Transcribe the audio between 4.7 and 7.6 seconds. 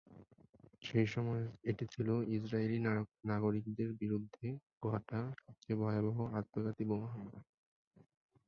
ঘটা সবচেয়ে ভয়াবহ আত্মঘাতী বোমা হামলা।